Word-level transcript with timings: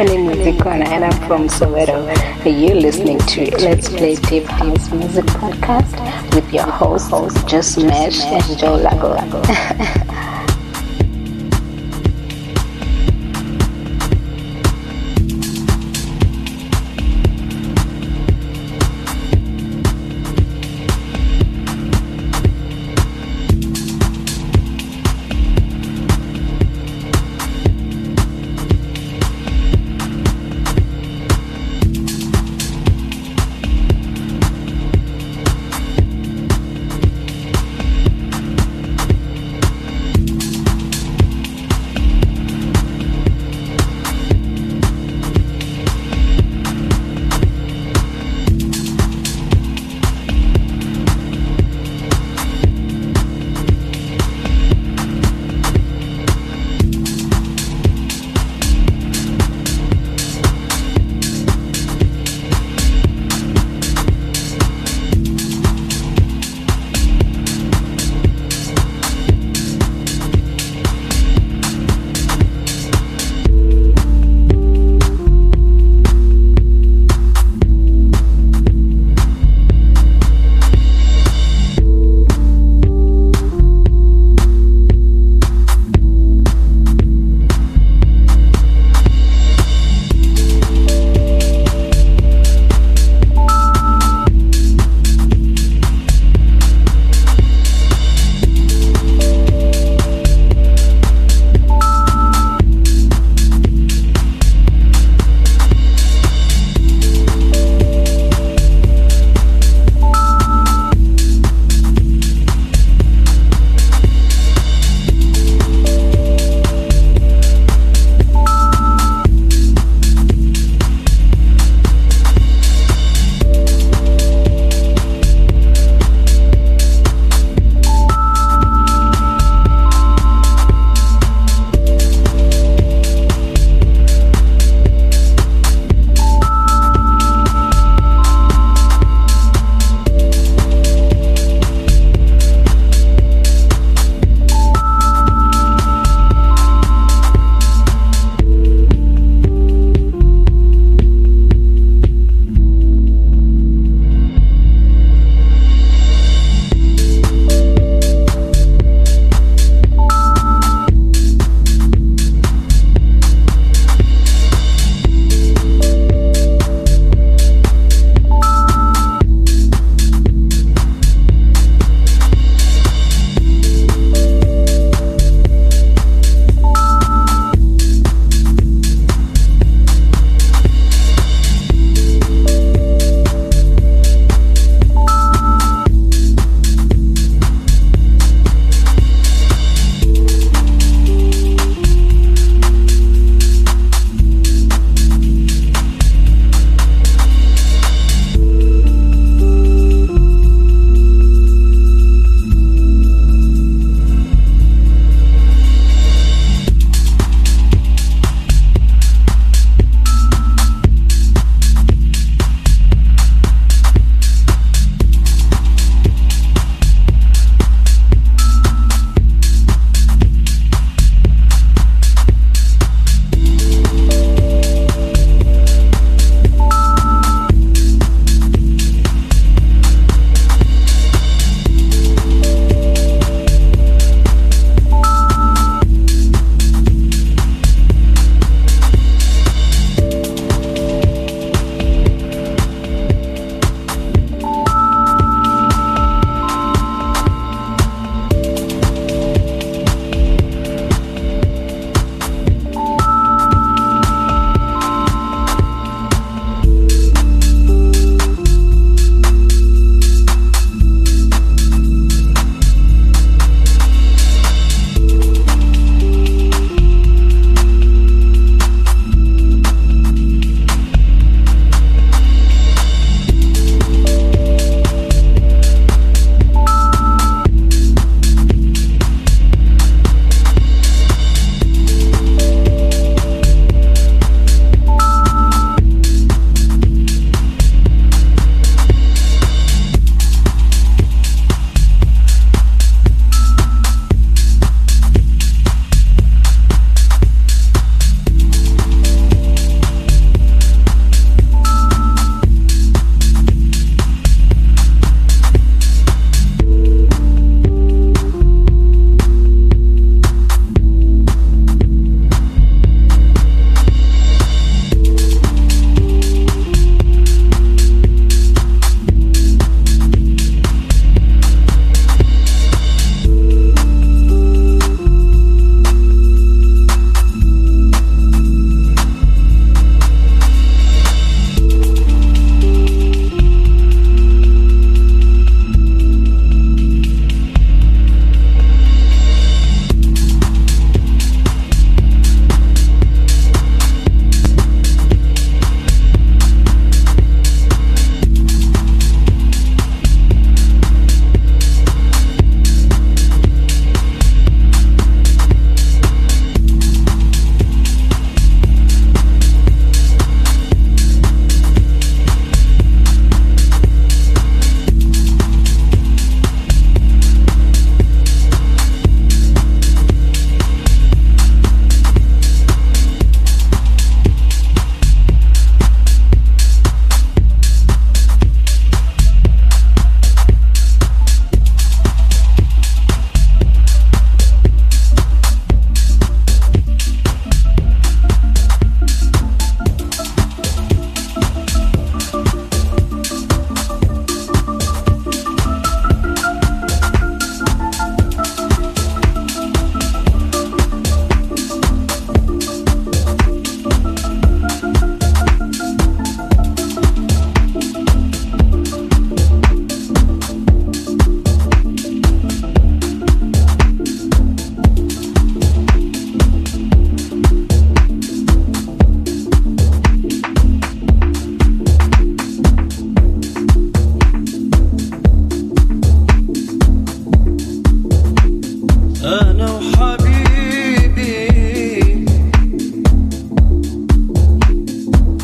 My 0.00 0.06
name 0.06 0.30
is 0.30 0.38
Ikona 0.38 0.86
and 0.86 1.04
I'm 1.04 1.28
from 1.28 1.46
Soweto. 1.46 2.00
You're 2.46 2.74
listening 2.74 3.18
to 3.18 3.54
Let's 3.58 3.90
Play 3.90 4.14
Deep 4.14 4.44
House 4.44 4.90
Music 4.90 5.26
Podcast 5.26 6.34
with 6.34 6.50
your 6.54 6.64
host, 6.64 7.10
Just 7.46 7.76
Mash 7.76 8.18
and 8.20 8.58
Joe 8.58 8.76
Lago. 8.76 9.12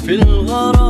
في 0.07 0.15
الغرام. 0.15 0.86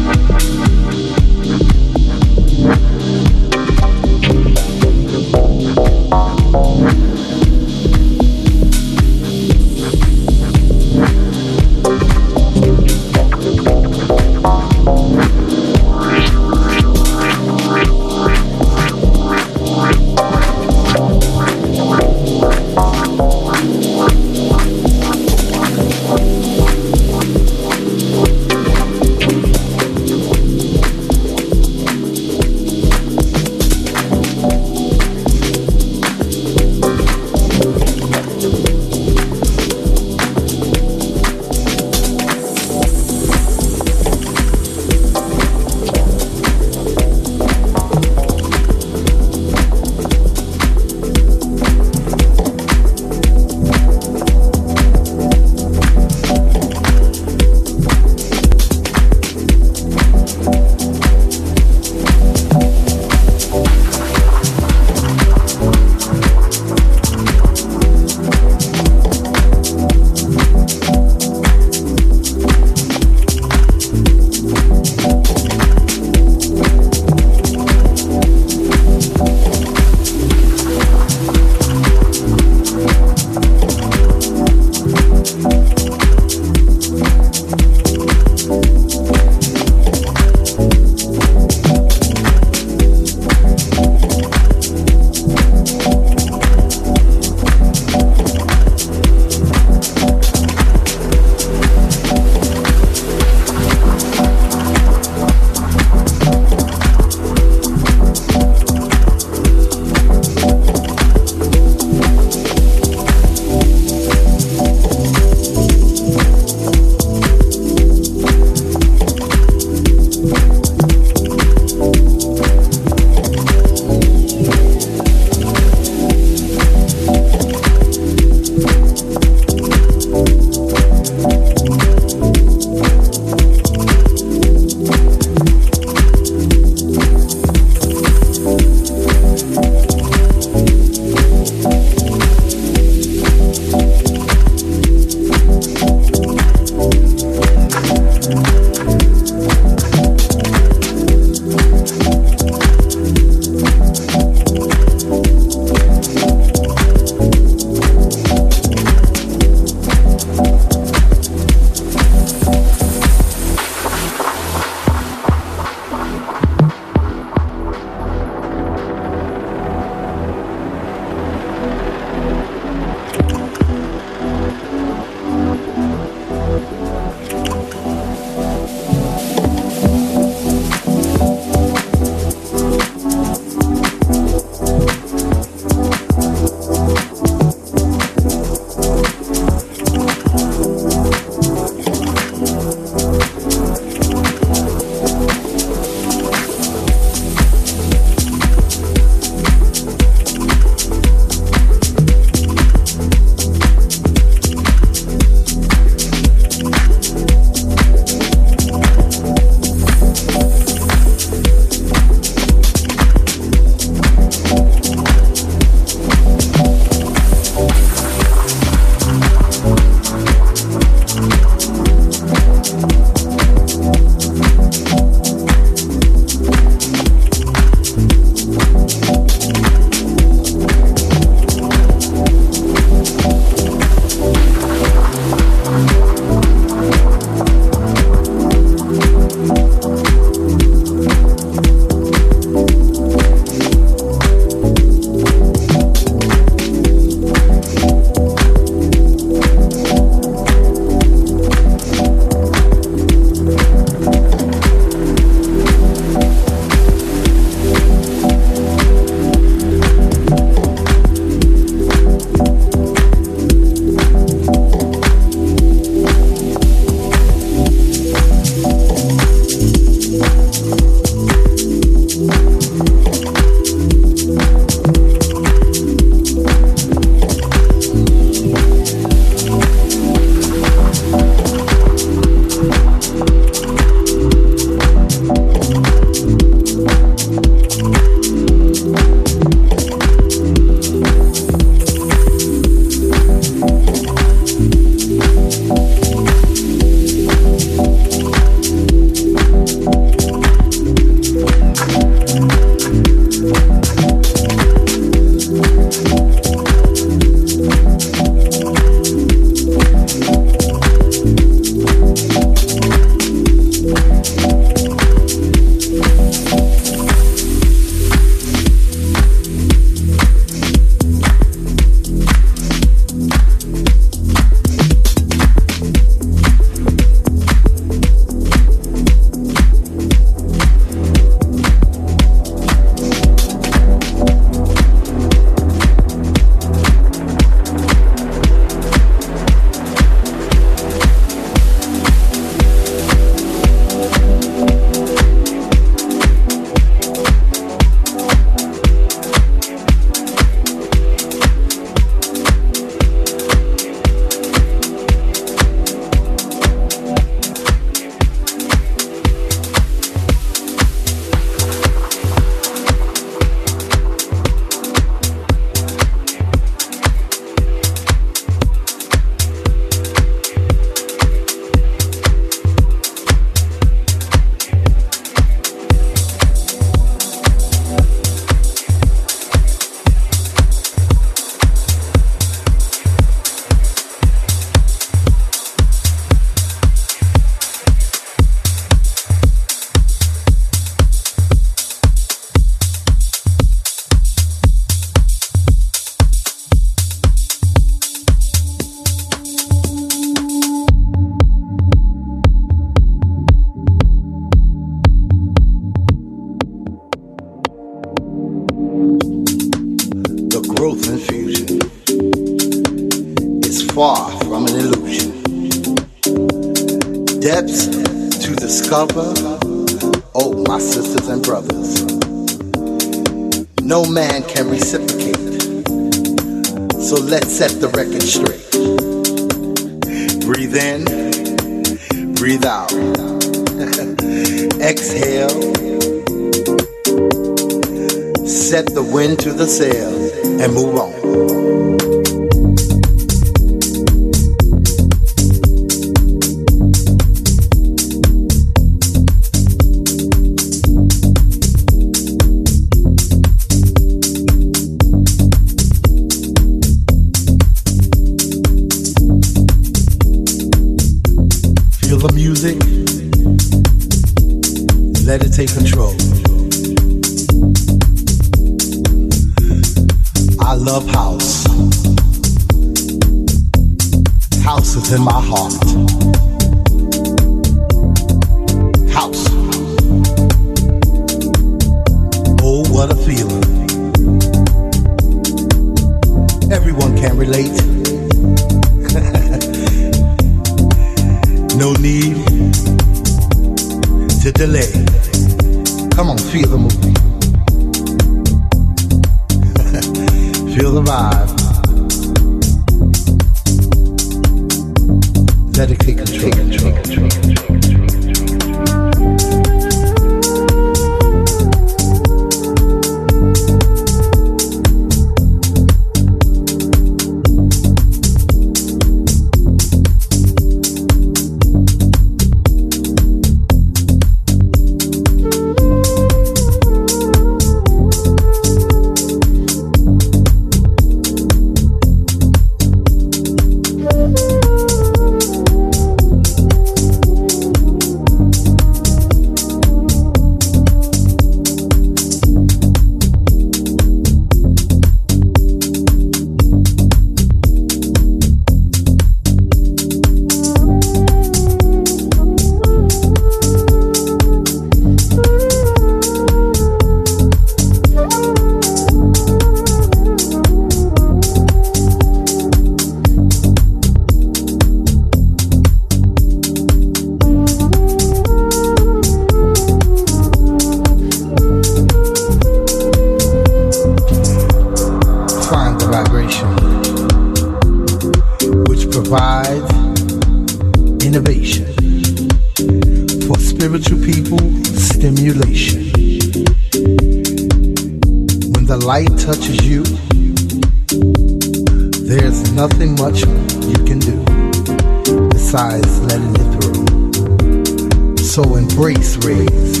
Embrace 598.90 599.36
rays 599.44 600.00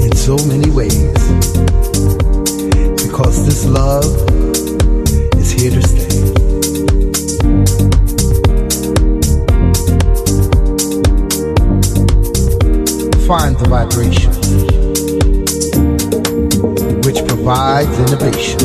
in 0.00 0.14
so 0.16 0.36
many 0.46 0.70
ways 0.70 1.12
because 3.02 3.44
this 3.46 3.64
love 3.66 4.04
is 5.36 5.50
here 5.50 5.70
to 5.70 5.82
stay. 5.82 6.04
Find 13.26 13.56
the 13.56 13.66
vibration 13.68 14.32
which 17.04 17.26
provides 17.26 17.98
innovation 17.98 18.58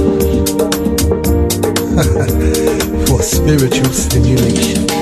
for 3.08 3.22
spiritual 3.22 3.92
stimulation. 3.92 4.99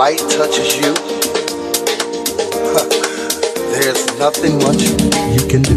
Light 0.00 0.18
touches 0.30 0.76
you, 0.76 0.94
there's 3.70 4.18
nothing 4.18 4.56
much 4.56 4.80
you 5.36 5.46
can 5.46 5.60
do 5.60 5.74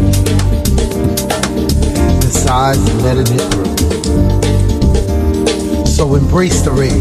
besides 2.22 2.80
letting 3.04 3.28
it 3.28 3.42
through. 3.52 3.76
So 5.86 6.16
embrace 6.16 6.62
the 6.62 6.72
rays. 6.72 6.94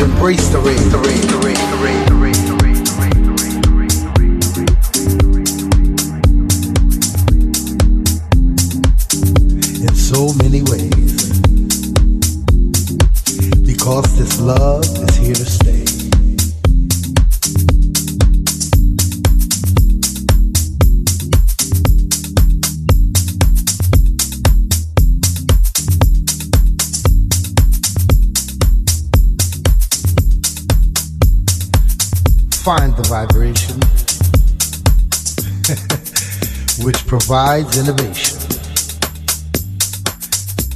Embrace 0.00 0.48
the 0.48 0.58
rays, 0.58 0.90
the 0.90 0.98
rays, 0.98 1.26
the 1.28 1.38
rays, 1.46 1.70
the 1.70 1.76
rays, 1.84 2.17
provides 37.08 37.78
innovation 37.78 38.38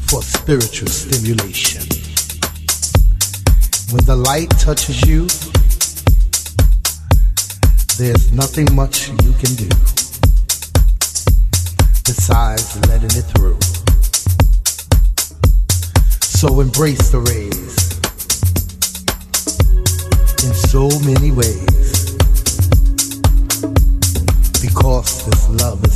for 0.08 0.22
spiritual 0.22 0.88
stimulation. 0.88 1.82
When 3.92 4.02
the 4.06 4.16
light 4.16 4.48
touches 4.58 5.04
you, 5.04 5.26
there's 7.98 8.32
nothing 8.32 8.66
much 8.74 9.10
you 9.10 9.32
can 9.34 9.54
do 9.60 9.68
besides 12.08 12.80
letting 12.88 13.12
it 13.12 13.28
through. 13.36 13.60
So 16.22 16.60
embrace 16.60 17.10
the 17.10 17.20
rays 17.20 17.76
in 20.48 20.54
so 20.54 20.88
many 21.04 21.30
ways 21.30 22.16
because 24.62 25.26
this 25.26 25.48
love 25.60 25.84
is 25.84 25.91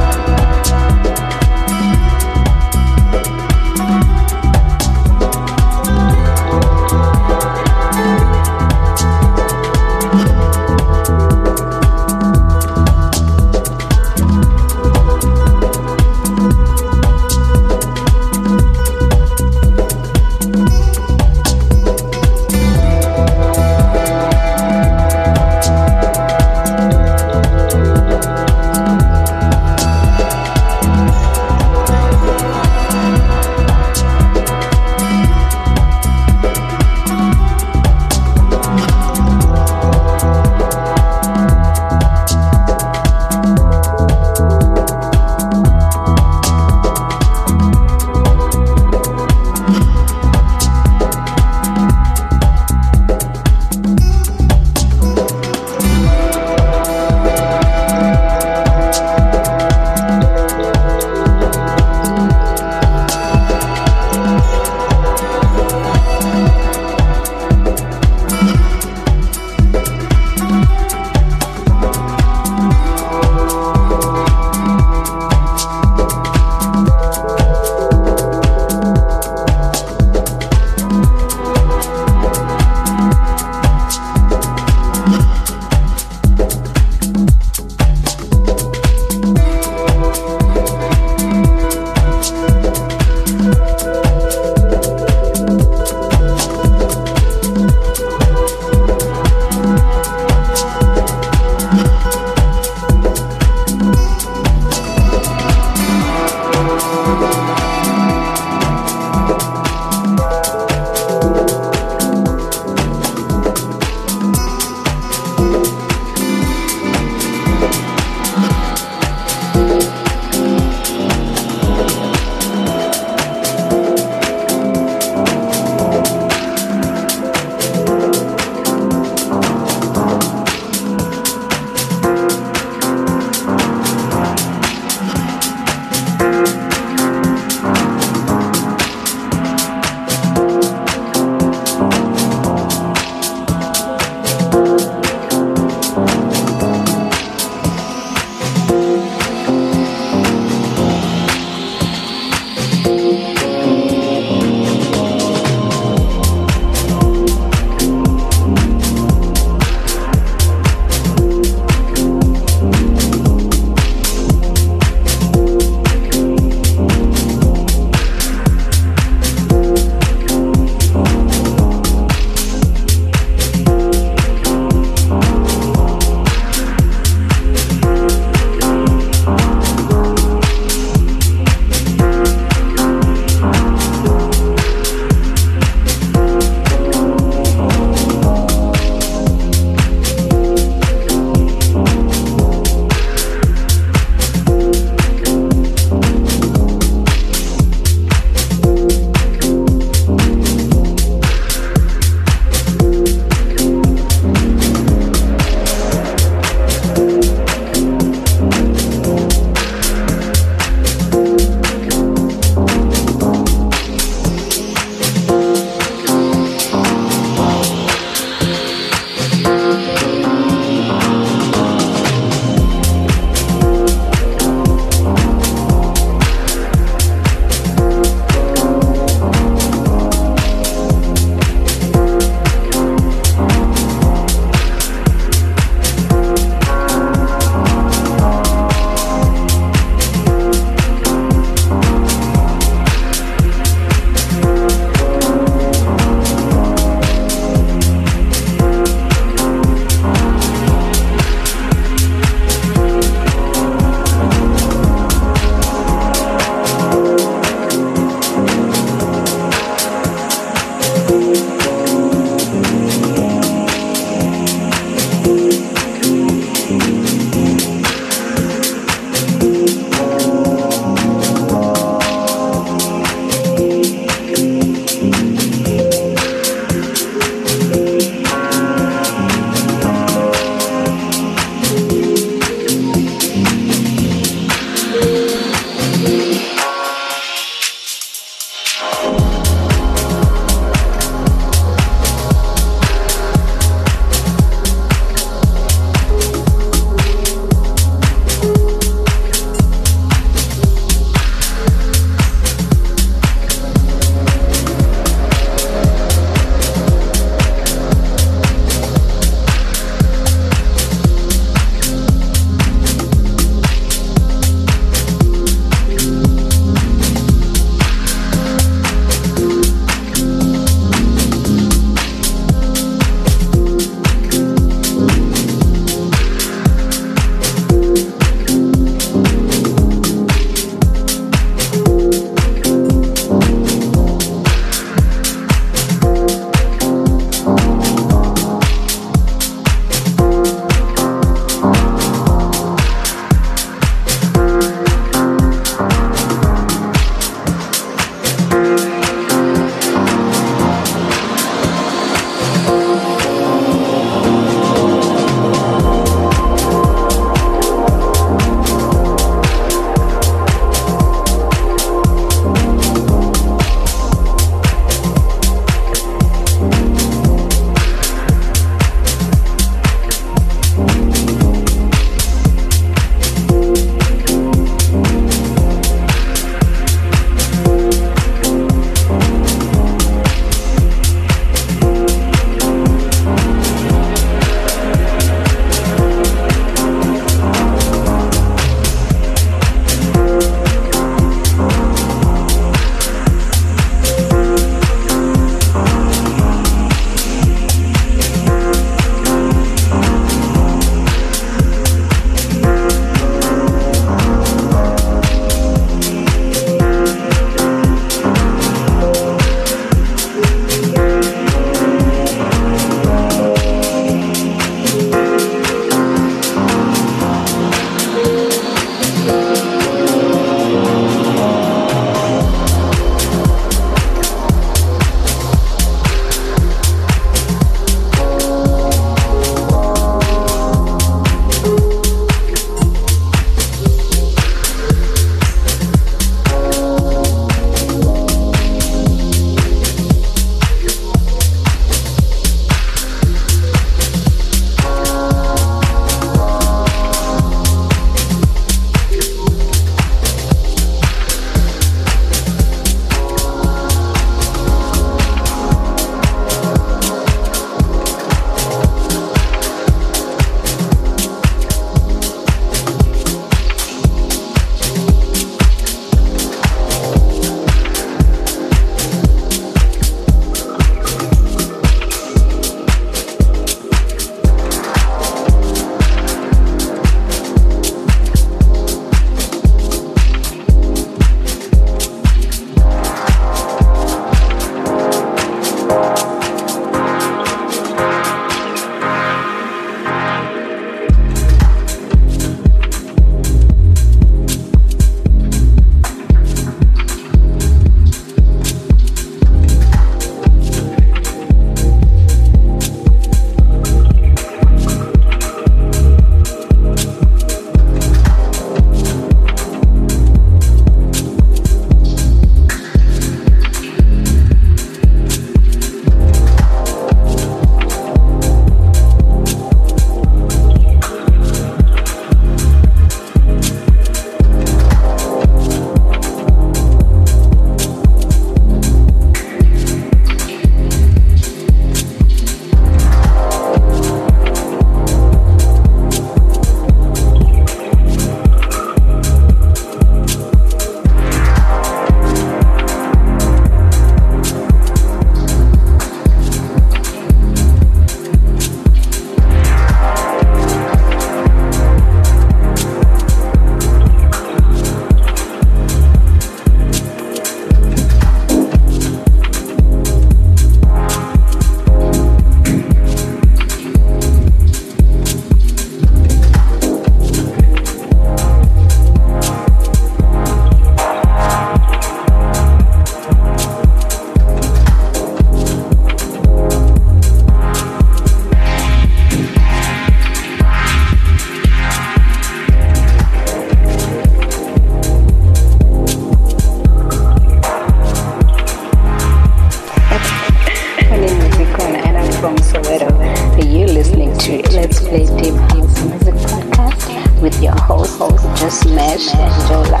smash. 599.17 599.31
smash. 599.31 599.69
Joe 599.69 600.00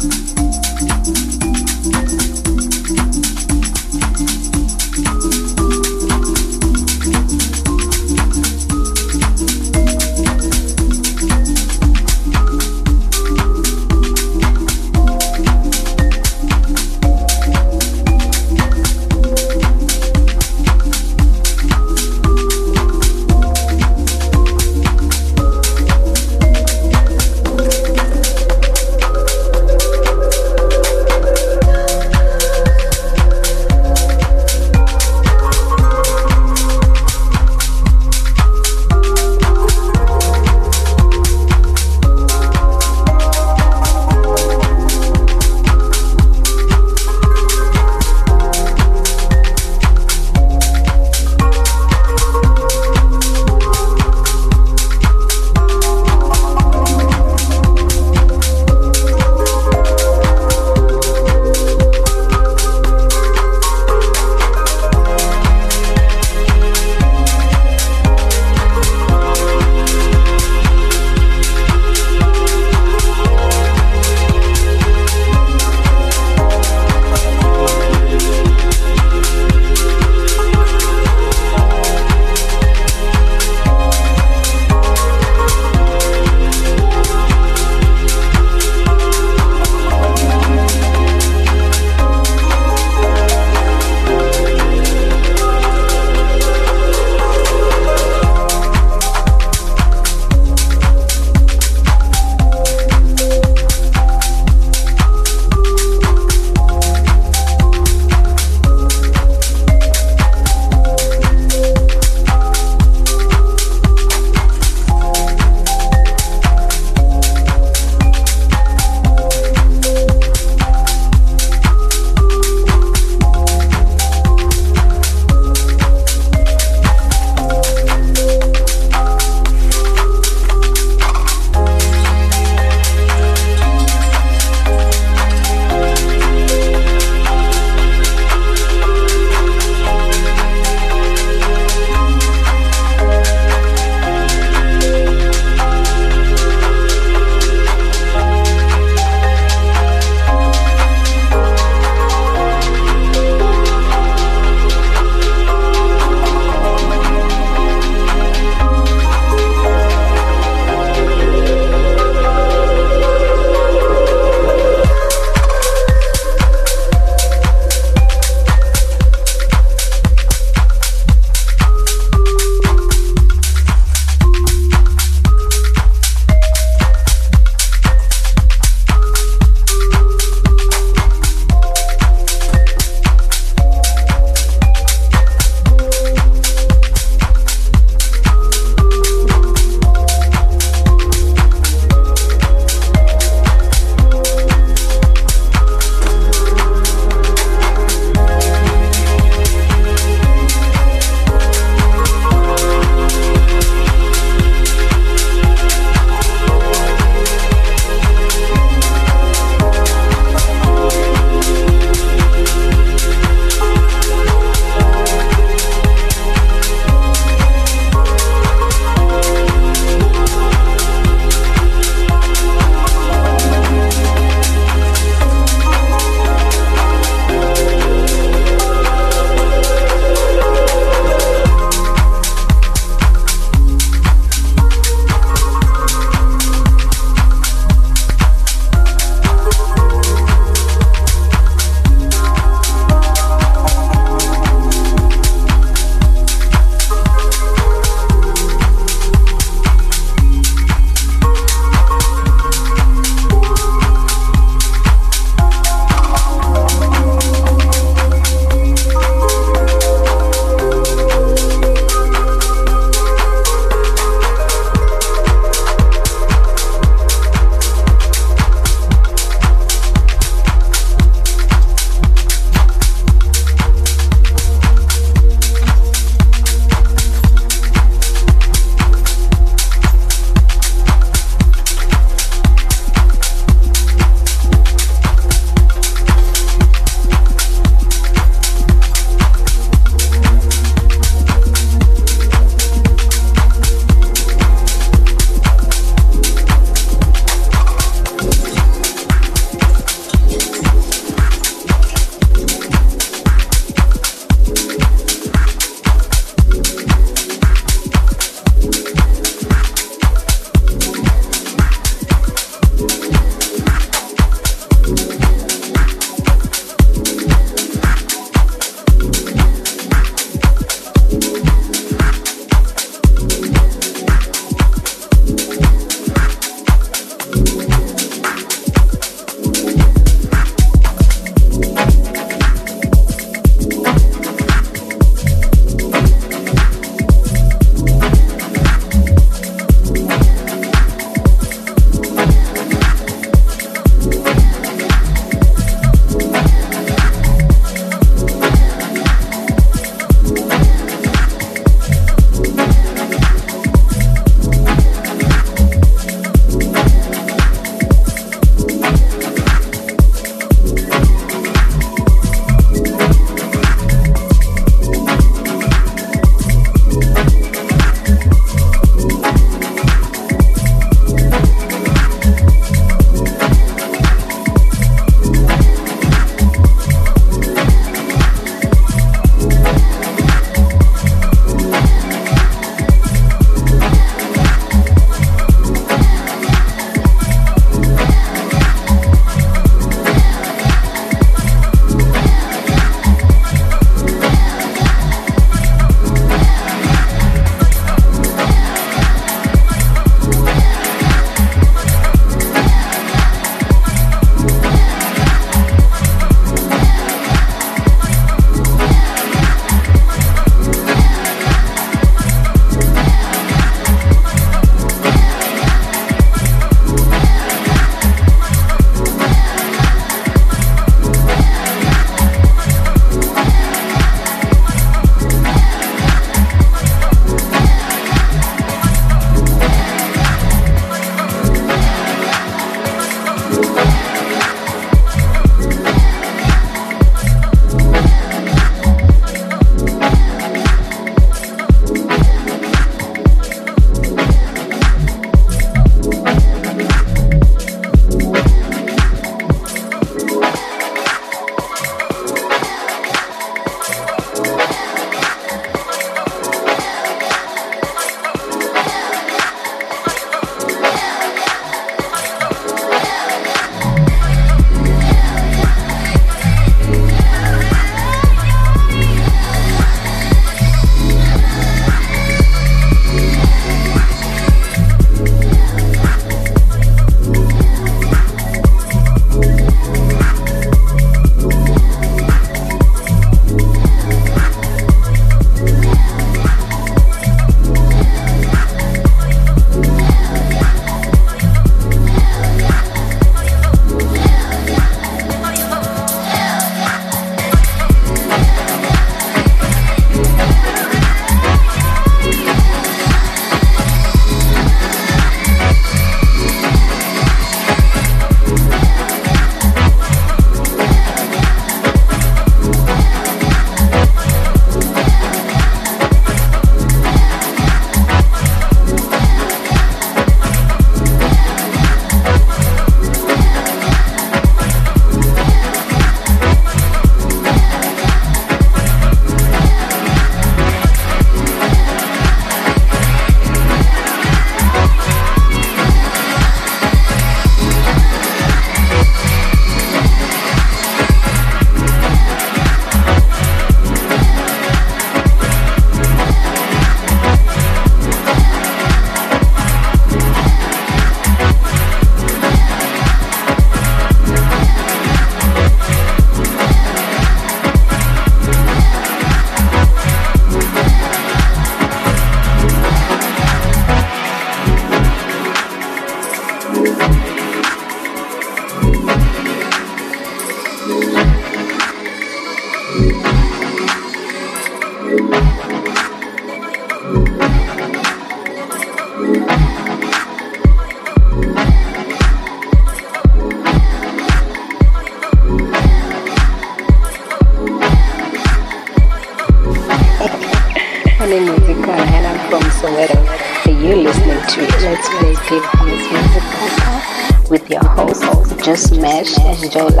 yo 599.73 600.00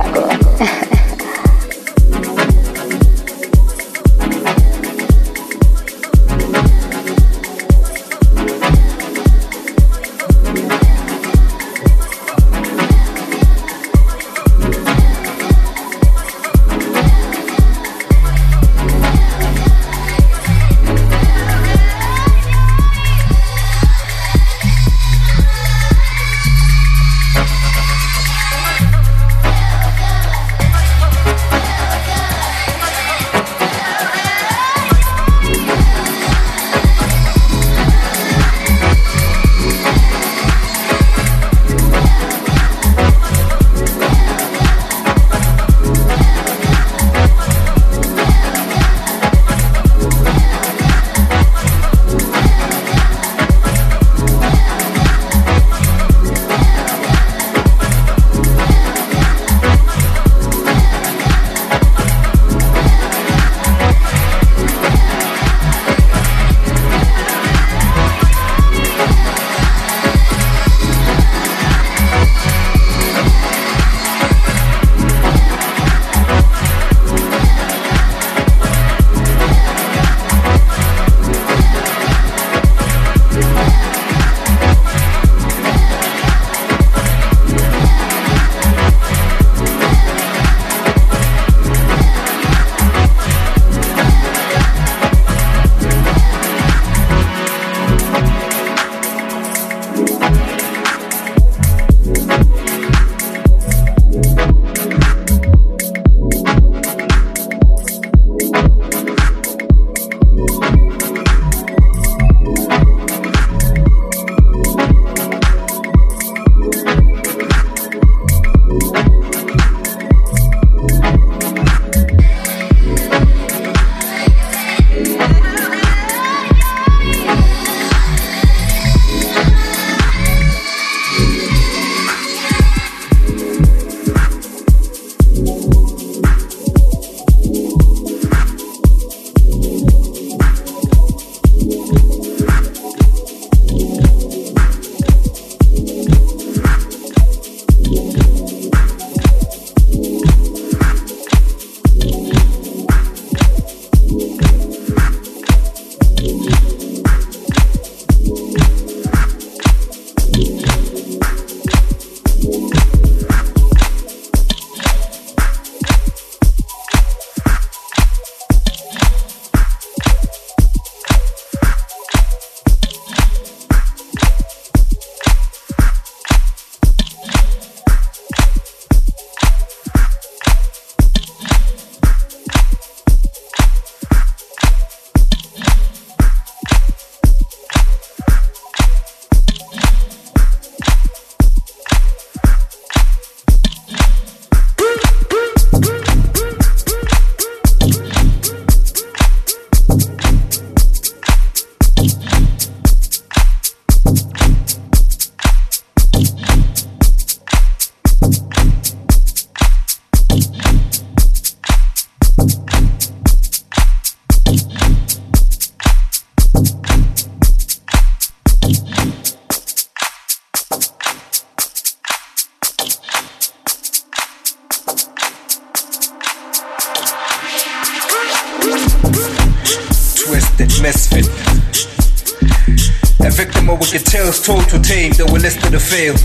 fail. 235.91 236.15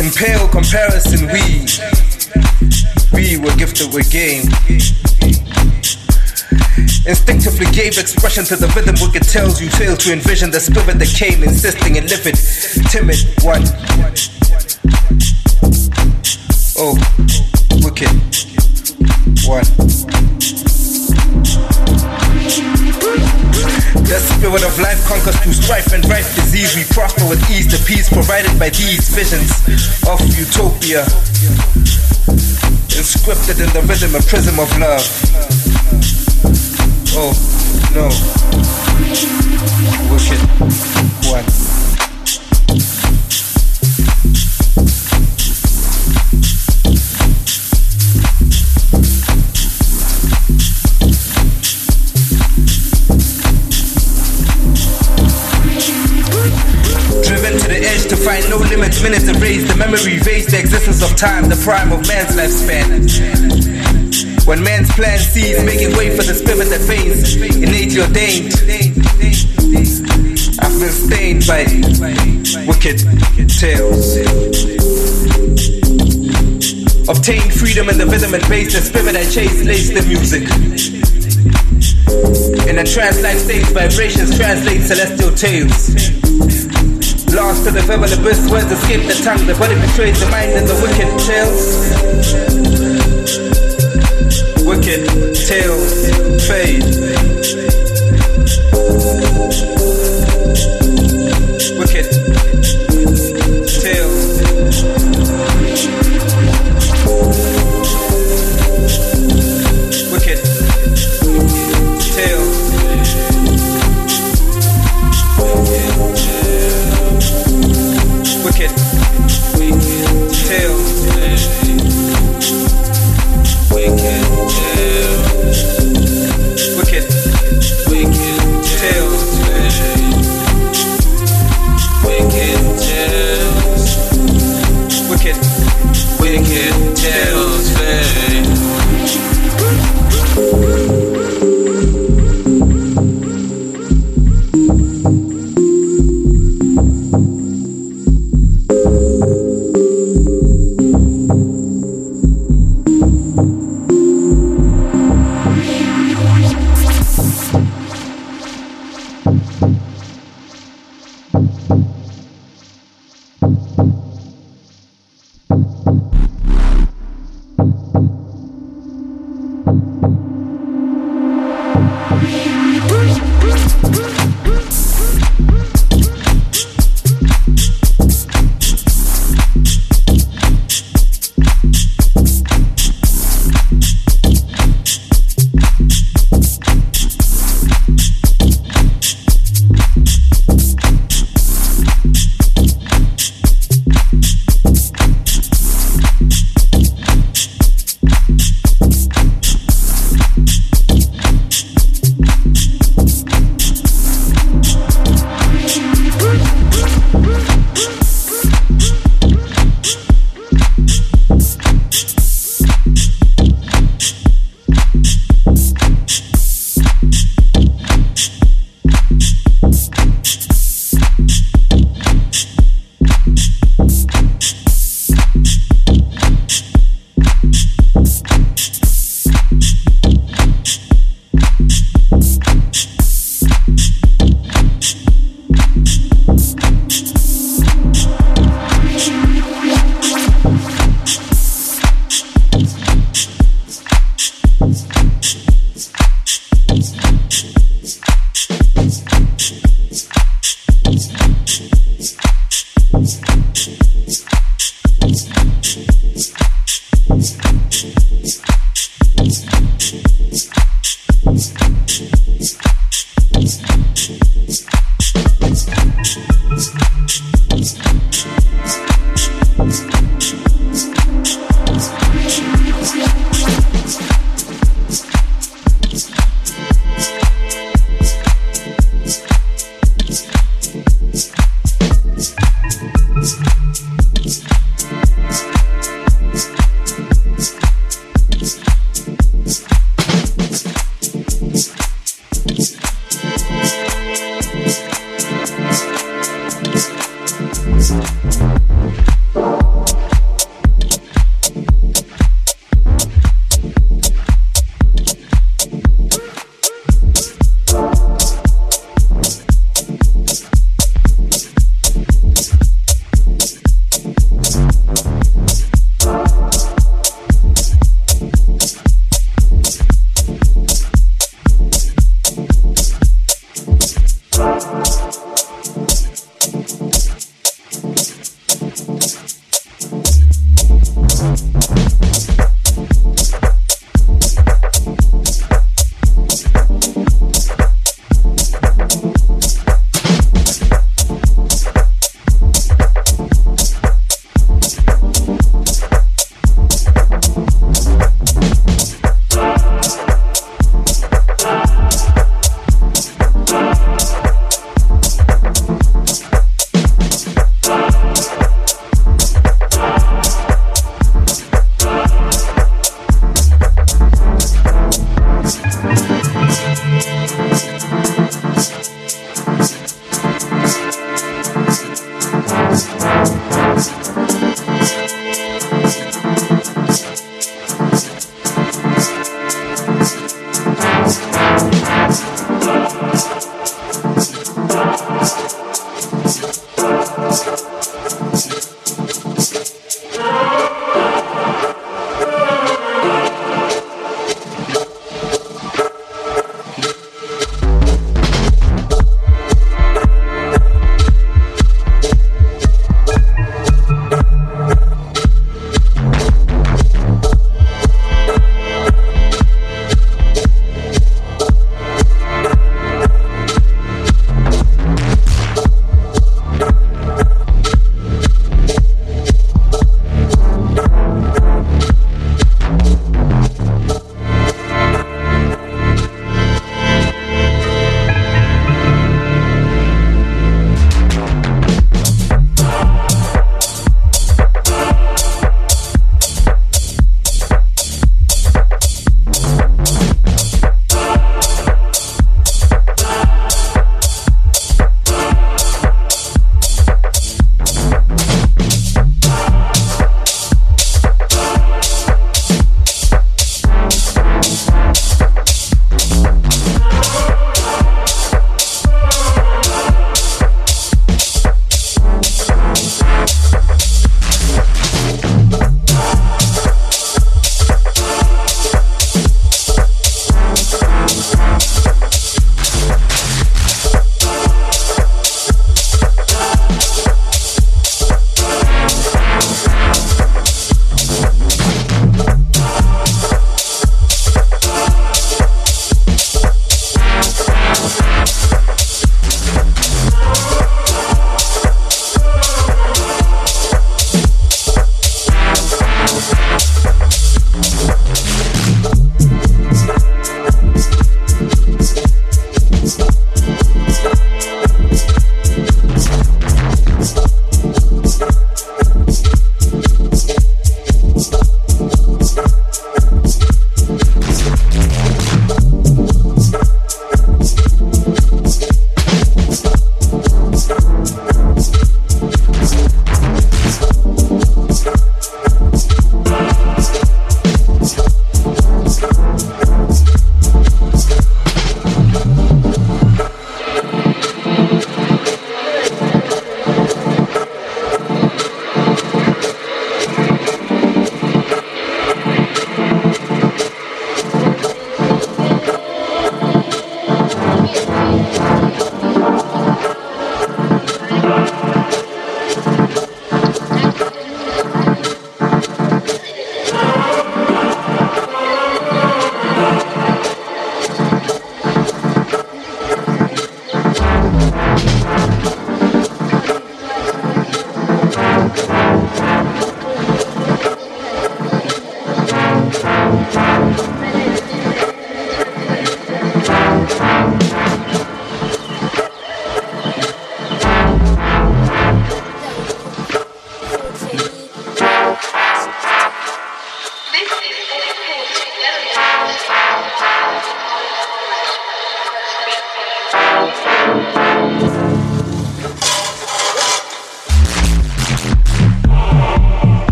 In 0.00 0.10
pale 0.12 0.48
comparison, 0.48 1.28
we, 1.28 1.68
we 3.12 3.36
were 3.36 3.54
gifted 3.56 3.92
with 3.92 4.10
game. 4.10 4.48
Instinctively 7.04 7.66
gave 7.72 7.98
expression 7.98 8.44
to 8.44 8.56
the 8.56 8.72
rhythm 8.74 8.94
wicked 9.02 9.28
tells 9.28 9.60
you 9.60 9.68
fail 9.68 9.98
to 9.98 10.14
envision 10.14 10.50
the 10.50 10.60
spirit 10.60 10.98
that 10.98 11.14
came 11.14 11.42
insisting 11.42 11.98
and 11.98 12.08
livid, 12.08 12.36
timid 12.88 13.20
one. 13.44 14.31
The 27.72 27.84
peace 27.86 28.10
provided 28.10 28.58
by 28.58 28.68
these 28.68 29.08
visions 29.08 29.50
of 30.06 30.20
utopia. 30.36 31.04
Inscripted 32.92 33.64
in 33.64 33.72
the 33.72 33.80
rhythm, 33.88 34.14
a 34.14 34.20
prism 34.20 34.60
of 34.60 34.68
love. 34.78 35.00
Oh, 37.16 37.32
no. 37.94 38.08
Wicked 40.12 40.40
one. 41.30 41.81
Minutes 59.02 59.26
erased, 59.28 59.66
the 59.68 59.76
memory 59.76 60.14
evades 60.14 60.46
the 60.46 60.58
existence 60.58 61.02
of 61.02 61.16
time, 61.16 61.48
the 61.48 61.56
prime 61.56 61.92
of 61.92 62.06
man's 62.06 62.36
lifespan. 62.38 63.02
When 64.46 64.62
man's 64.62 64.90
plan 64.92 65.18
sees, 65.18 65.62
making 65.64 65.96
way 65.96 66.14
for 66.16 66.22
the 66.22 66.34
spirit 66.34 66.68
that 66.70 66.80
veins, 66.86 67.34
innate 67.56 67.98
ordained. 67.98 68.54
I've 70.62 70.78
been 70.78 70.94
stained 70.94 71.46
by 71.46 71.66
wicked 72.66 73.02
tales. 73.50 74.16
Obtain 77.08 77.50
freedom 77.50 77.88
in 77.88 77.98
the 77.98 78.06
rhythm 78.06 78.34
and 78.34 78.48
bass, 78.48 78.72
the 78.72 78.80
spirit 78.80 79.16
I 79.16 79.24
chase 79.28 79.64
lays 79.64 79.92
the 79.92 80.02
music. 80.06 80.46
In 82.68 82.78
a 82.78 82.84
trance-like 82.84 83.38
state, 83.38 83.66
vibrations 83.74 84.36
translate 84.38 84.82
celestial 84.82 85.34
tales. 85.34 86.21
Lost 87.34 87.64
to 87.64 87.70
the 87.70 87.80
verbal 87.86 88.12
abyss, 88.12 88.50
words 88.50 88.70
escape 88.70 89.06
the 89.08 89.14
tongue, 89.24 89.46
the 89.46 89.54
body 89.54 89.74
betrays 89.74 90.20
the 90.20 90.28
mind 90.30 90.52
in 90.52 90.66
the 90.66 90.74
wicked 90.82 91.08
tales. 91.24 91.78
Wicked 94.66 95.06
tales 95.34 96.10
fade. 96.46 96.82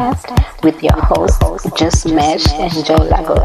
Podcast 0.00 0.64
with 0.64 0.82
your 0.82 0.96
hosts, 0.96 1.66
Just 1.78 2.10
Mash 2.10 2.48
and 2.52 2.72
Joe 2.86 2.94
Lago. 3.04 3.44